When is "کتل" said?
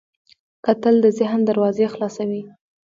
0.65-0.95